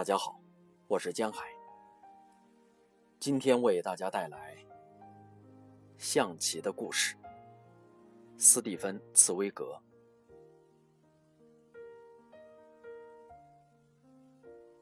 [0.00, 0.40] 大家好，
[0.88, 1.44] 我是江海。
[3.18, 4.56] 今天为大家带来
[5.98, 7.14] 象棋的故事。
[8.38, 9.78] 斯蒂芬·茨威格。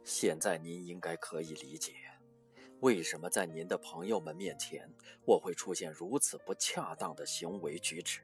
[0.05, 1.95] 现在您应该可以理解，
[2.79, 4.89] 为什么在您的朋友们面前，
[5.25, 8.21] 我会出现如此不恰当的行为举止，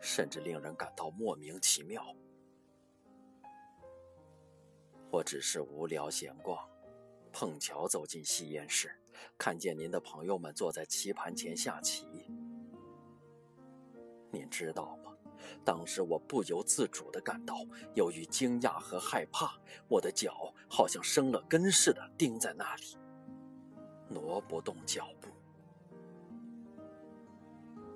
[0.00, 2.14] 甚至令人感到莫名其妙。
[5.10, 6.56] 我只是无聊闲逛，
[7.32, 8.94] 碰巧走进吸烟室，
[9.36, 12.06] 看见您的朋友们坐在棋盘前下棋。
[14.30, 15.12] 您知道吗？
[15.64, 17.56] 当时我不由自主地感到，
[17.94, 22.96] 由于惊讶和害怕，我的脚好像生了根似的钉在那里，
[24.08, 25.28] 挪不动脚步。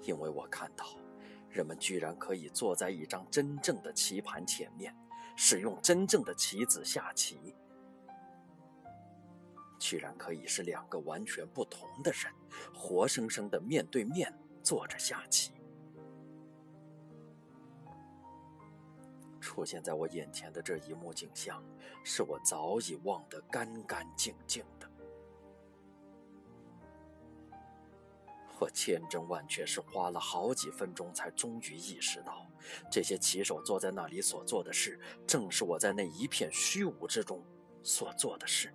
[0.02, 0.84] 因为我看到，
[1.48, 4.92] 人们居然可以坐在一张真正的棋盘前面。
[5.36, 7.54] 使用真正的棋子下棋，
[9.78, 12.32] 居然可以是两个完全不同的人，
[12.74, 14.32] 活生生的面对面
[14.62, 15.52] 坐着下棋。
[19.40, 21.62] 出现在我眼前的这一幕景象，
[22.02, 24.83] 是我早已忘得干干净净的。
[28.60, 32.46] 我千真万确是花了好几分钟，才终于意识到，
[32.90, 37.44] 这些棋手坐在那里所做的事，正是我在那一片虚无之中
[37.82, 38.72] 所做的事，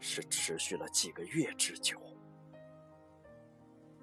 [0.00, 2.00] 是持续了几个月之久。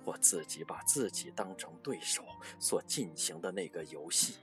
[0.04, 2.24] 我自己把自己当成对手
[2.60, 4.36] 所进行的那个游戏，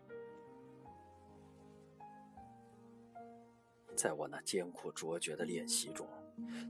[3.95, 6.09] 在我那艰苦卓绝的练习中。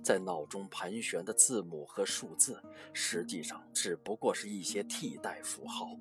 [0.03, 5.97] 在脑中盘旋的字母和数字，实际上只不过是一些替代符号。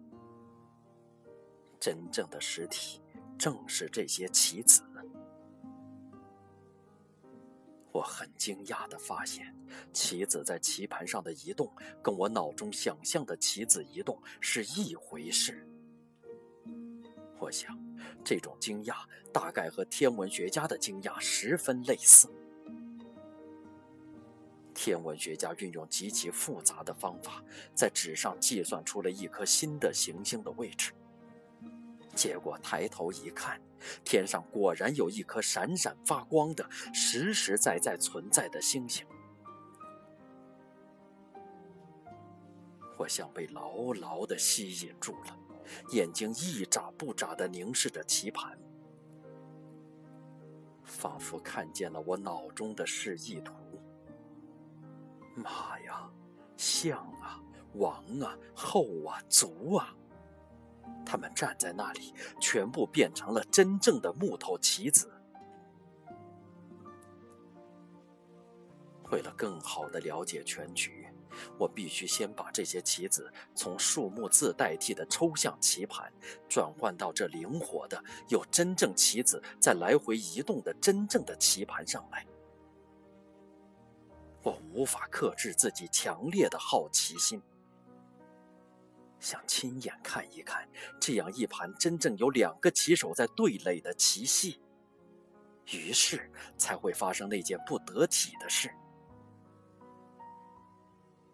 [1.79, 3.01] 真正的实体
[3.37, 4.81] 正是这些棋子。
[7.91, 9.55] 我很惊讶地发现，
[9.93, 15.65] 棋子在棋盘上的移动，跟我脑中想象的棋子移动是一回事。
[17.39, 17.77] 我想，
[18.23, 18.95] 这种惊讶
[19.31, 22.27] 大概和天文学家的惊讶十分类似。
[24.75, 27.41] 天文学家运用极其复杂的方法，
[27.73, 30.91] 在纸上计算出了一颗新的行星的位置。
[32.13, 33.59] 结果抬头一看，
[34.03, 39.05] 天上果然有一颗闪闪发光的、实实在在存在的星星。
[42.97, 45.37] 我像被牢牢地吸引住了，
[45.91, 48.57] 眼睛一眨不眨地凝视着棋盘，
[50.83, 53.53] 仿佛看见了我脑中的示意图。
[55.35, 56.09] 妈呀，
[56.57, 57.39] 象啊，
[57.73, 59.93] 王啊，后啊，卒啊，
[61.05, 65.11] 他们站在那里，全部变成了真正的木头棋子。
[69.11, 71.07] 为了更好的了解全局，
[71.59, 76.11] 我必须先把这些棋子从数目字代替的抽象棋盘，
[76.49, 82.25] 转换到这灵活的、有真正棋子在来回移动的真正的棋盘上来。
[84.45, 87.41] 我无法克制自己强烈的好奇心，
[89.19, 90.69] 想亲眼看一看
[91.01, 94.61] 这样一盘真正有两个棋手在对垒的棋戏，
[95.71, 98.69] 于是才会发生那件不得体的事。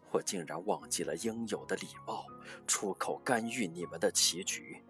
[0.10, 2.26] 我竟然忘记了应有的礼貌，
[2.66, 4.82] 出口干预你们的棋局。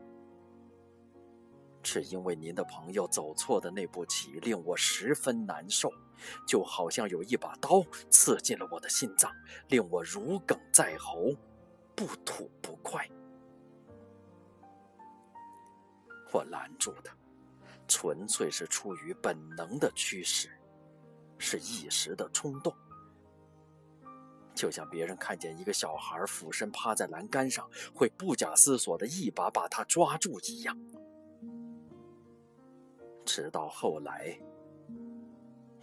[1.83, 5.91] 只因为您的朋友走错的那步棋令我十分难受，
[6.47, 9.31] 就好像有一把刀刺进了我的心脏，
[9.67, 11.35] 令我如鲠在喉，
[11.95, 13.07] 不吐不快。
[16.31, 17.13] 我拦住他，
[17.87, 20.49] 纯粹是出于本能的驱使，
[21.37, 22.73] 是一时的冲动，
[24.55, 30.77] 就像别人看见一个小孩俯身趴在栏杆上，会不假思索的一把把他抓住一样。
[33.25, 34.37] 直到后来，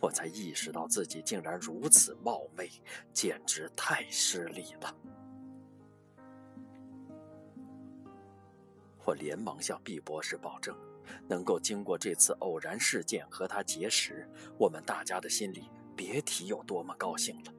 [0.01, 2.71] 我才意识到自己竟然如此冒昧，
[3.13, 4.95] 简直太失礼了。
[9.05, 10.77] 我连忙向毕博士保证，
[11.27, 17.55] 能够经过这次偶然事件和他结识，我们大家的心里别提有多么高兴了。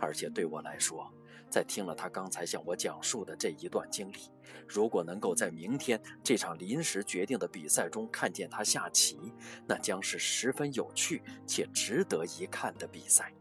[0.00, 1.12] 而且对我来说，
[1.50, 4.18] 在听了他刚才向我讲述的这一段经历，
[4.66, 9.32] 如果能够在明天这场临时决定的比赛中看见他下棋，
[9.66, 13.32] 那将是十分有趣且值得一看的比赛。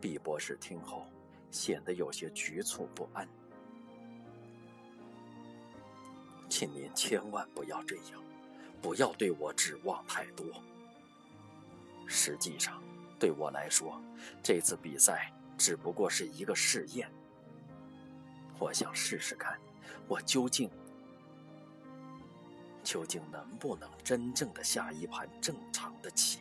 [0.00, 1.06] 毕博士听后
[1.50, 3.28] 显得有些局促不安。
[6.48, 8.22] 请您千万不要这样，
[8.80, 10.46] 不要对我指望太多。
[12.06, 12.82] 实际上，
[13.22, 14.02] 对我来说，
[14.42, 17.08] 这次比赛只不过是一个试验。
[18.58, 19.56] 我想试试看，
[20.08, 20.68] 我究竟
[22.82, 26.40] 究竟能不能真正的下一盘正常的棋，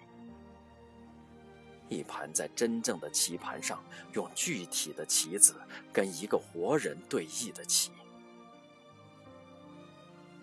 [1.88, 5.54] 一盘在真正的棋盘上用具体的棋子
[5.94, 7.92] 跟一个活人对弈的棋。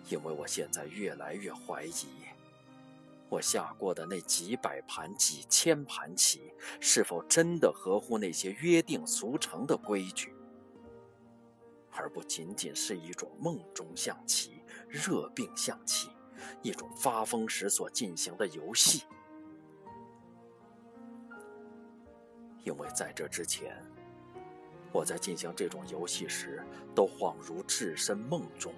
[0.09, 2.07] 因为我现在越来越怀疑，
[3.29, 10.33] 我下过的那几百盘、几千盘棋，是否真的合乎那些约定俗成的规矩，
[11.91, 16.09] 而不仅仅是一种梦中象棋、热病象棋，
[16.63, 19.03] 一种发疯时所进行的游戏。
[22.63, 23.77] 因为在这之前，
[24.91, 26.65] 我在进行这种游戏时，
[26.95, 28.73] 都恍如置身梦中。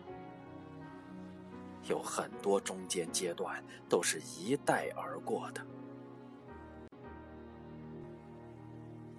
[1.86, 5.66] 有很多中间阶段都是一带而过的，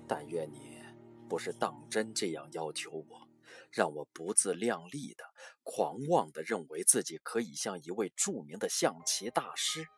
[0.06, 0.80] 但愿你
[1.28, 3.28] 不是当真这样要求我，
[3.70, 5.24] 让我不自量力的、
[5.64, 9.88] 狂妄的认为自己可以向一位著名的象棋大师，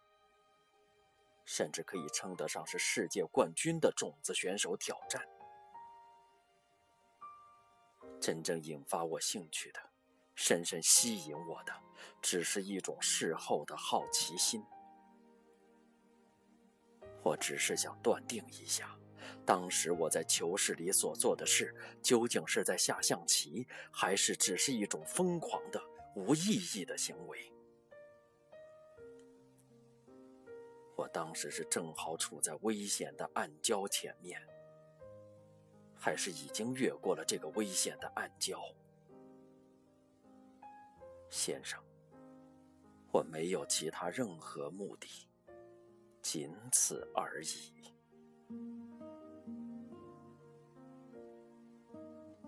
[1.45, 5.23] 甚至可以称得上是世界冠军的种子选手挑战。
[8.21, 9.81] 真正引发我兴趣的。
[10.37, 11.73] 深深吸引我的，
[12.23, 14.63] 只是一种事后的好奇心。
[17.23, 18.99] 我只是想断定一下，
[19.47, 25.83] 当时我在囚室里所做的事，究竟是在下象棋，还是只是一种疯狂的、
[26.15, 27.51] 无意义的行为。
[30.97, 34.41] 我当时是正好处在危险的暗礁前面，
[35.97, 38.59] 还是已经越过了这个危险的暗礁？
[41.29, 41.83] 先生，
[43.15, 45.07] 我没有其他任何目的，
[46.21, 47.95] 仅此而已。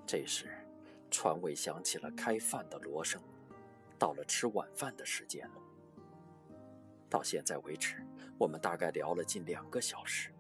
[0.05, 0.49] 这时，
[1.09, 3.23] 船尾响起了开饭的锣声，
[3.97, 5.55] 到了吃晚饭的时间了。
[7.09, 8.05] 到现在为止，
[8.37, 10.33] 我们大概聊了近两个小时。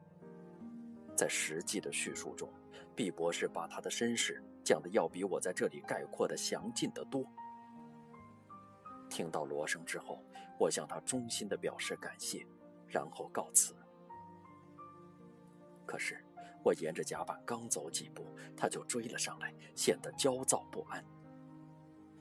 [1.16, 2.52] 在实际的叙述中，
[2.96, 7.24] 毕博士把他的身世讲的要比我在这里概括的详尽得多。
[9.08, 10.22] 听到锣声之后，
[10.58, 12.46] 我向他衷心的表示感谢，
[12.88, 13.74] 然后告辞。
[15.86, 16.22] 可是，
[16.64, 18.26] 我沿着甲板刚走几步，
[18.56, 21.04] 他就追了上来，显得焦躁不安，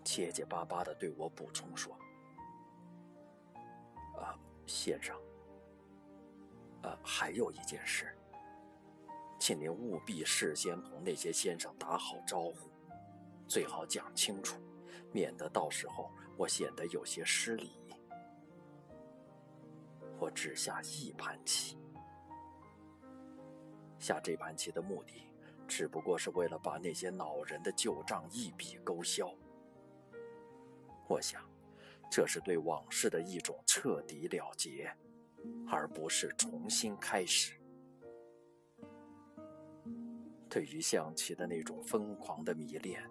[0.03, 1.97] 结结巴巴的对我补充说
[4.17, 5.15] ：“啊，先生，
[6.83, 8.15] 啊，还有一件事，
[9.39, 12.69] 请您务必事先同那些先生打好招呼，
[13.47, 14.61] 最好讲清楚，
[15.11, 17.71] 免得到时候……”我显得有些失礼。
[20.17, 21.77] 我只下一盘棋，
[23.99, 25.27] 下这盘棋的目的，
[25.67, 29.29] 只不过是为了把那些恼人的旧账一笔勾销。
[31.07, 31.41] 我想，
[32.09, 34.89] 这是对往事的一种彻底了结，
[35.69, 37.59] 而不是重新开始。
[40.49, 43.03] 对于象棋的那种疯狂的迷恋，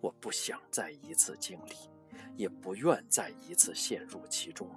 [0.00, 1.74] 我不想再一次经历。
[2.36, 4.68] 也不愿再一次陷入其中，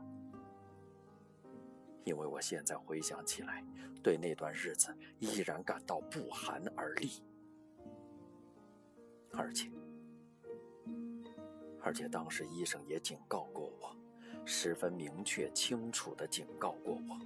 [2.04, 3.64] 因为我现在回想起来，
[4.02, 7.24] 对那段日子依然感到不寒而栗，
[9.32, 9.72] 而且，
[11.82, 13.96] 而且当时医生也警告过我，
[14.46, 17.20] 十分明确清楚地警告过我，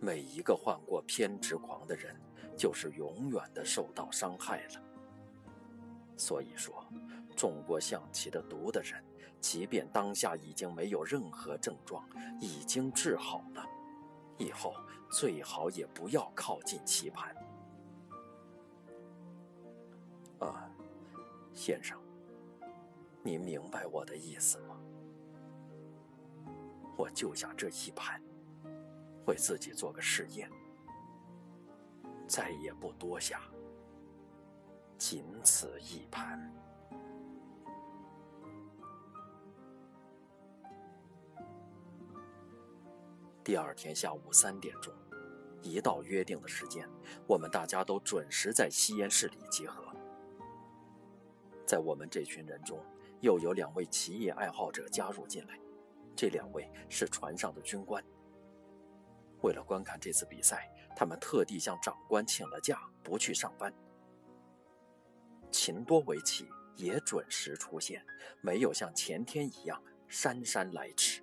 [0.00, 2.14] 每一个患过偏执狂的人，
[2.56, 4.89] 就是永远的受到伤害了。
[6.20, 6.84] 所以说。
[7.36, 9.02] 中过象棋的毒的人，
[9.40, 12.06] 即便当下已经没有任何症状，
[12.38, 13.64] 已经治好了，
[14.36, 14.74] 以后
[15.10, 17.34] 最好也不要靠近棋盘。
[20.38, 20.70] 啊，
[21.54, 21.98] 先生，
[23.22, 24.76] 您明白我的意思吗？
[26.98, 28.22] 我就下这一盘，
[29.26, 30.50] 为自己做个试验，
[32.28, 33.40] 再也不多下，
[35.00, 36.38] 仅此一盘。
[43.42, 44.92] 第二天下午三点钟，
[45.62, 46.86] 一到约定的时间，
[47.26, 49.82] 我们大家都准时在吸烟室里集合。
[51.66, 52.78] 在我们这群人中，
[53.22, 55.58] 又有两位棋艺爱好者加入进来，
[56.14, 58.04] 这两位是船上的军官。
[59.40, 63.72] 为了观看这次比赛，他们特地向长官请了假，不去上班。
[65.50, 68.04] 秦多维奇也准时出现，
[68.40, 71.22] 没有像前天一样姗姗来迟。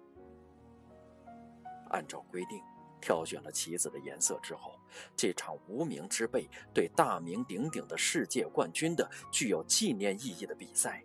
[1.90, 2.62] 按照规定，
[3.00, 4.78] 挑选了棋子的颜色之后，
[5.16, 11.04] 这场无名之辈对大名鼎鼎的世界冠军的具有纪念意义的比赛，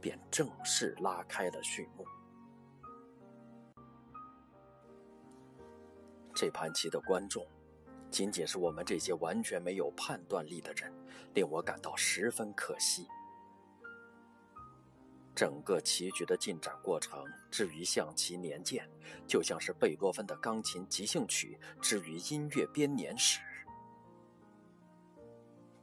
[0.00, 2.04] 便正式拉开了序幕。
[6.34, 7.46] 这盘棋的观众，
[8.14, 10.94] 仅仅是我们这些完全没有判断力的人，
[11.34, 13.08] 令我感到十分可惜。
[15.34, 18.88] 整个棋局的进展过程，至于象棋年鉴，
[19.26, 23.40] 就像是贝多芬的钢琴即兴曲至于音乐编年史，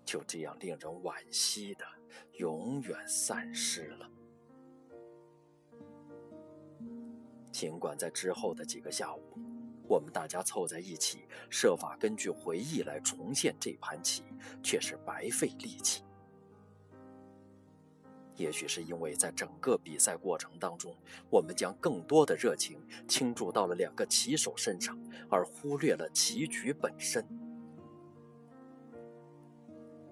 [0.05, 1.85] 就这样令人惋惜的
[2.37, 4.09] 永远散失了。
[7.51, 9.37] 尽管在之后的几个下午，
[9.91, 14.23] 我们大家凑在一起，设法根据回忆来重现这盘棋，
[14.63, 16.01] 却是白费力气。
[18.37, 20.95] 也许是因为在整个比赛过程当中，
[21.29, 24.97] 我们将更多的热情倾注到了两个棋手身上，
[25.29, 27.27] 而忽略了棋局本身。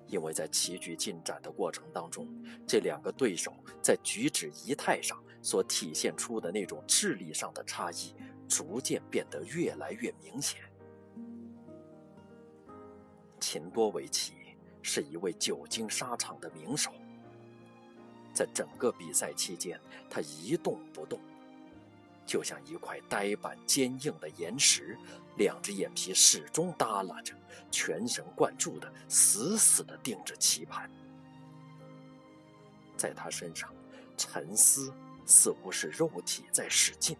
[0.08, 2.28] 因为在棋局进展的过程当中，
[2.68, 8.14] 这两个对手在举止仪态上所体现出的那种智力上的差异，
[8.50, 10.60] 逐渐变得越来越明显。
[13.39, 14.34] 秦多维奇
[14.82, 16.91] 是一位久经沙场的名手。
[18.34, 19.79] 在整个比赛期间，
[20.10, 21.20] 他一动不动，
[22.25, 24.98] 就像一块呆板坚硬的岩石，
[25.38, 27.34] 两只眼皮始终耷拉着，
[27.70, 30.89] 全神贯注地死死地盯着棋盘。
[32.98, 33.74] 在他身上，
[34.18, 34.94] 沉思
[35.25, 37.18] 似乎是肉体在使劲，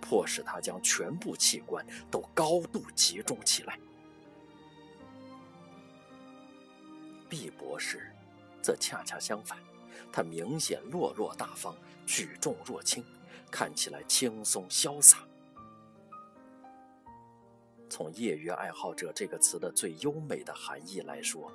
[0.00, 3.78] 迫使他将全部器官都高度集中起来。
[7.28, 8.10] 毕博士，
[8.62, 9.58] 则恰恰相反。
[10.10, 13.04] 他明显落落大方，举重若轻，
[13.50, 15.18] 看起来轻松潇洒。
[17.90, 21.52] 从“业余爱好者”这个词的最优美的含义来说，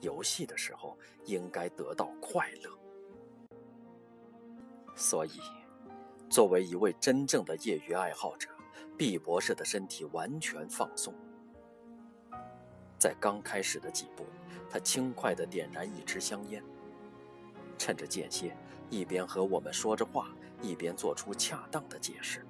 [0.00, 2.70] 游戏的时候应该得到快乐。
[4.94, 5.40] 所以，
[6.30, 8.50] 作为一位真正的业余爱好者，
[8.98, 11.14] 毕博士的身体完全放松。
[12.98, 14.26] 在刚开始的几步，
[14.68, 16.62] 他轻快地点燃一支香烟。
[17.78, 18.54] 趁着间歇，
[18.90, 20.28] 一边和我们说着话，
[20.60, 22.44] 一边做出恰当的解释。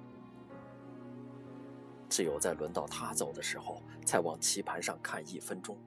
[2.09, 5.77] 只有在轮到他走的时候，才往棋盘上看一分钟。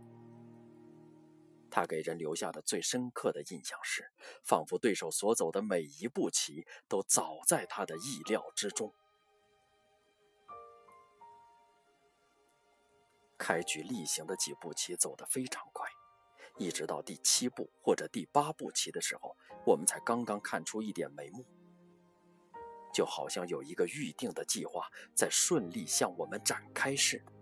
[1.73, 4.05] 他给人留下的最深刻的印象是，
[4.45, 8.93] 仿佛对手所走的每一步棋都早在他的意料之中。
[13.38, 15.88] 开局例行的几步棋走得非常快。
[16.59, 21.47] 一直到第七步或者第八步棋的时候，我们才刚刚看出一点眉目，
[22.93, 27.41] 就好像有一个预定的计划在顺利向我们展开似的。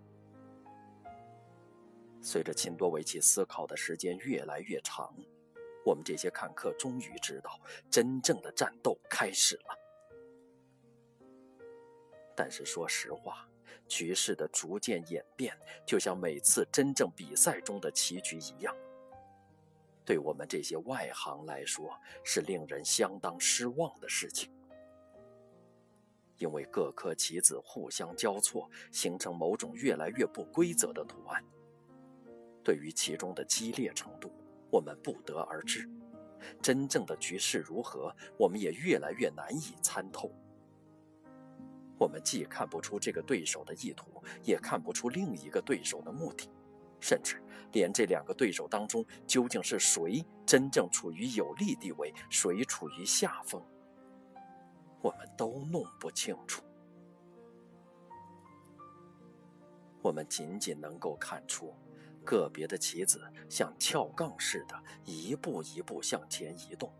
[2.21, 5.11] 随着秦多维奇思考的时间越来越长，
[5.83, 7.59] 我们这些看客终于知道，
[7.89, 9.77] 真正的战斗开始了。
[12.35, 13.49] 但是说实话，
[13.87, 18.75] 局势的逐渐演变，就像每次真正比赛中的棋局一样。
[20.05, 24.51] 对我们这些外行来说，是令人相当失望的事情，
[26.37, 31.43] 因为各颗棋子互相交错，形成某种越来越不规则的图案。
[32.63, 34.31] 对于其中的激烈程度，
[34.69, 35.81] 我们不得而知；
[36.61, 40.31] 真正的局势如何，我们也越来越难以参透。
[41.97, 46.49] 我们既看不出这个对手的意图，也看不出另一个对手的目的。
[46.99, 47.41] 甚至
[47.71, 53.59] 连这两个对手当中究竟是谁真正处于有利地位，谁处于下风，
[55.01, 56.63] 我们都弄不清楚。
[60.03, 61.73] 我们仅仅能够看出，
[62.25, 66.91] 个别的棋子像跳杠似的，一步一步向前移动，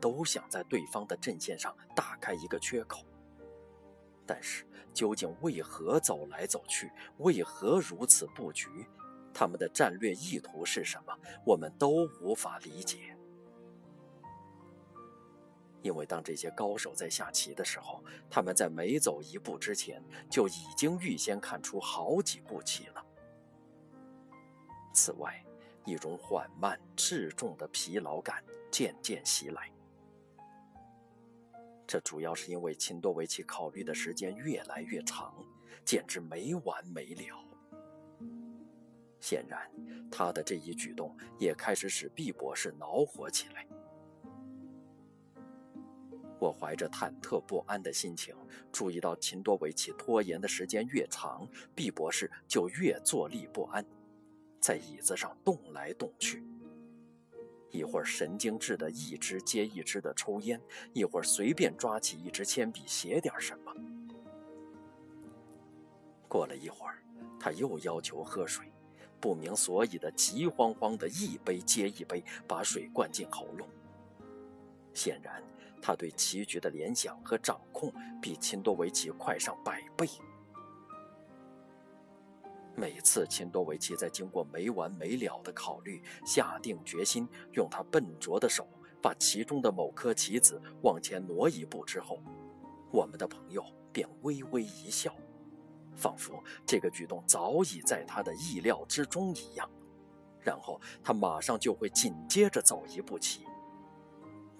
[0.00, 3.04] 都想在对方的阵线上打开一个缺口。
[4.26, 8.68] 但是，究竟为何走来走去，为何如此布局？
[9.32, 11.12] 他们的战略意图是什么？
[11.44, 13.16] 我们都无法理解。
[15.82, 23.04] 因为当这些高手在下棋的时候，他们在每走一步之前就已经预先看出好几步棋了。
[24.94, 25.44] 此外，
[25.84, 29.70] 一种缓慢、质重的疲劳感渐渐袭来。
[31.86, 35.34] 这主要是因为秦多维奇考虑的时间越来越长，
[35.84, 37.44] 简直没完没了。
[39.20, 39.70] 显然，
[40.10, 43.66] 他的这一举动也开始使毕博士恼火起来。
[46.38, 48.34] 我怀着忐忑不安的心情，
[48.70, 53.84] 注意到秦多维奇拖延的时间越长，毕博士就越坐立不安，
[54.64, 56.42] 在椅子上动来动去。
[57.70, 60.58] 一会儿神经质的一支接一支的抽烟，
[60.94, 63.74] 一会儿随便抓起一支铅笔写点什么。
[66.26, 67.04] 过了一会儿，
[67.38, 68.72] 他又要求喝水，
[69.20, 73.68] 不明所以的急慌慌的一杯接一杯把水灌进喉咙。
[74.94, 75.44] 显然。
[75.82, 80.08] 他对棋局的联想和掌控比秦多维奇快上百倍。
[82.76, 88.66] 每次秦多维奇在经过没完没了的考虑，下定决心用他笨拙的手
[89.00, 92.20] 把其中的某颗棋子往前挪一步之后，
[92.90, 95.14] 我们的朋友便微微一笑，
[95.94, 99.70] 仿佛这个举动早已在他的意料之中一样。
[100.40, 103.46] 然后他马上就会紧接着走一步棋。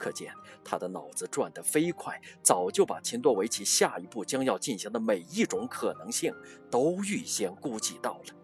[0.05, 6.31] 可见他的脑子转得飞快，早就把秦多维奇下一步将要进行的每一种可能性
[6.71, 8.35] 都预先估计到了。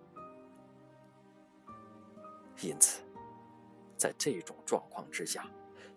[2.62, 3.02] 因此，
[3.94, 5.46] 在这种状况之下，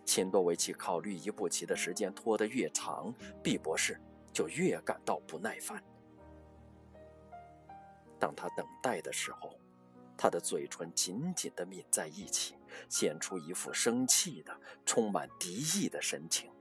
[0.04, 3.98] 秦多维奇考虑一步棋的时间拖得越长，毕博士
[4.34, 5.82] 就越感到不耐烦。
[8.20, 9.58] 当他等待的时候，
[10.18, 12.56] 他的嘴唇紧紧地抿在一起。
[12.90, 14.52] 显出一副生气的、
[14.84, 16.52] 充满敌意的神情。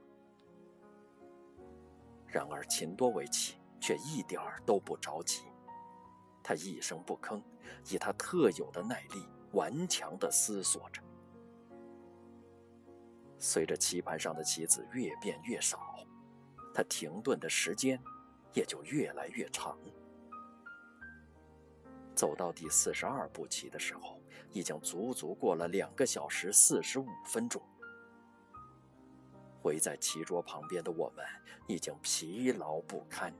[2.27, 5.41] 然而秦多维奇却一点儿都不着急，
[6.43, 7.41] 他一声不吭，
[7.89, 11.01] 以他特有的耐力顽强地思索着。
[13.39, 15.97] 随着棋盘上的棋子越变越少，
[16.75, 17.99] 他停顿的时间
[18.53, 19.75] 也就越来越长。
[22.15, 24.19] 走到第四十二步棋的时候，
[24.51, 27.61] 已经足足过了两个小时四十五分钟。
[29.63, 31.25] 围在棋桌旁边的我们
[31.67, 33.33] 已经疲劳不堪，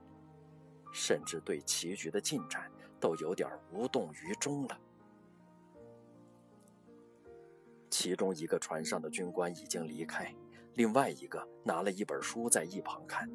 [0.94, 4.80] 甚至对棋局的进展都有点无动于衷了。
[7.90, 10.34] 其中一个船上的军官已经离开，
[10.76, 13.30] 另外一个拿了一本书在一旁看。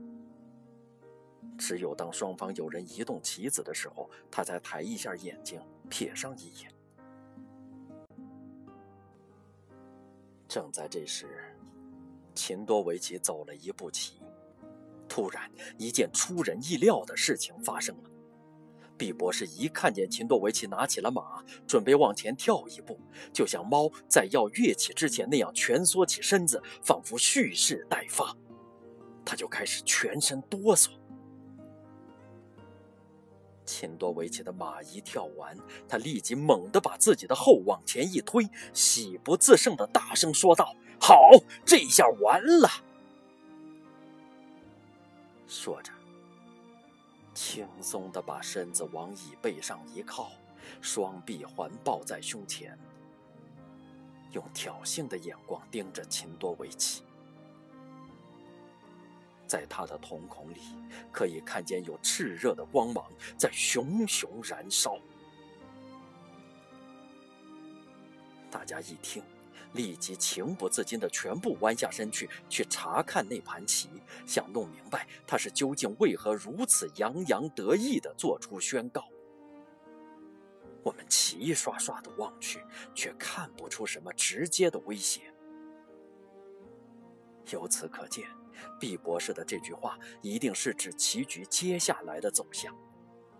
[1.56, 6.72] 只有当双方有人移动棋子的时候，他才抬一下眼睛，瞥上一眼。
[10.46, 11.26] 正在这时，
[12.34, 14.22] 秦多维奇走了一步棋，
[15.08, 18.10] 突然，一件出人意料的事情发生了。
[18.96, 22.98] 毕博士一看见秦多维奇拿起了马，准备往前跳一步，
[23.32, 28.36] 就像猫在要跃起之前那样蜷缩起身子，仿佛蓄势待发，
[29.24, 30.90] 他就开始全身哆嗦。
[33.68, 35.54] 秦多维奇的马一跳完，
[35.86, 41.30] 他立即猛地把自己的后往前一推，喜不自胜地大声说道：“好，
[41.66, 42.66] 这下完了！”
[45.46, 45.92] 说着，
[47.34, 50.32] 轻松地把身子往椅背上一靠，
[50.80, 52.78] 双臂环抱在胸前，
[54.32, 57.02] 用挑衅的眼光盯着秦多维奇。
[59.48, 60.60] 在他的瞳孔里，
[61.10, 64.98] 可以看见有炽热的光芒在熊熊燃烧。
[68.50, 69.22] 大家一听，
[69.72, 73.88] 立即情不自禁的全部弯下身去，去查看那盘棋，
[74.26, 79.08] 想弄明白他是究竟为何如此洋洋得意的做出宣告。
[80.82, 82.62] 我们齐刷刷的望去，
[82.94, 85.22] 却看不出什么直接的威胁。
[87.50, 88.37] 由此可见。
[88.78, 92.74] 毕博士的这句话一定是指棋局接下来的走向，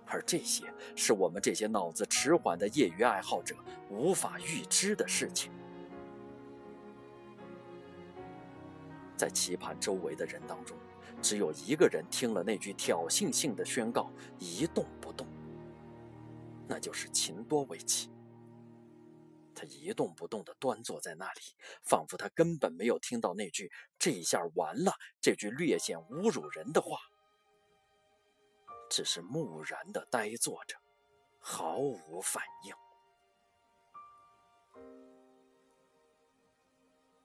[0.07, 0.64] 而这些
[0.96, 3.54] 是我们这些脑子迟缓的业余爱好者
[3.90, 5.52] 无法预知的事情。
[9.16, 10.76] 在棋盘周围的人当中，
[11.20, 15.26] 只有一个人听了那句挑衅性的宣告一动不动，
[16.68, 18.11] 那就是秦多维奇。
[19.59, 21.40] 他一动不动地端坐在那里，
[21.83, 27.01] 仿佛他根本没有听到那句“这下完了”这句略显侮辱人的话，
[28.88, 30.77] 只是木然地呆坐着，
[31.40, 32.75] 毫无反应。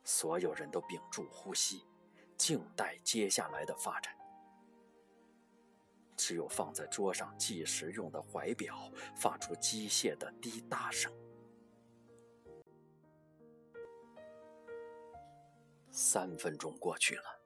[0.03, 1.85] 所有人都屏住呼吸，
[2.35, 4.13] 静待接下来的发展。
[6.17, 11.11] 只有放在桌上计时用的怀表发出机械的滴答声。
[15.95, 17.39] 三分钟过去了，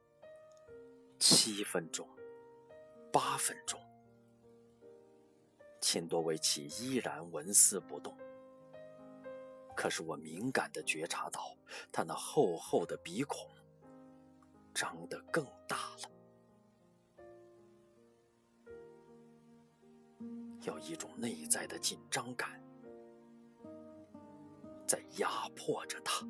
[1.18, 2.08] 七分钟，
[3.12, 3.78] 八分钟，
[5.82, 8.16] 秦多维奇依然纹丝不动。
[9.76, 11.54] 可是我敏感的觉察到，
[11.92, 13.46] 他那厚厚的鼻孔
[14.72, 16.10] 张得更大了。
[20.62, 22.58] 有一种内在的紧张感
[24.86, 26.26] 在压迫着他。